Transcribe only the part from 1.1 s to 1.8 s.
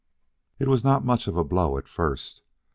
of a blow